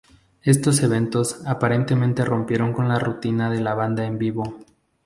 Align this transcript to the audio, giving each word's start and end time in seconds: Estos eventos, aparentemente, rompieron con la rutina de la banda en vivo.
Estos 0.41 0.81
eventos, 0.81 1.41
aparentemente, 1.45 2.25
rompieron 2.25 2.73
con 2.73 2.87
la 2.89 2.97
rutina 2.97 3.51
de 3.51 3.61
la 3.61 3.75
banda 3.75 4.03
en 4.03 4.17
vivo. 4.17 4.57